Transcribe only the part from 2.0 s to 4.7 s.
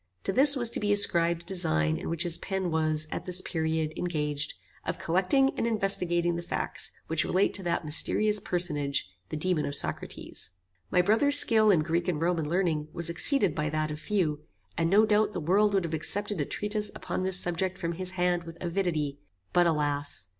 which his pen was, at this period, engaged,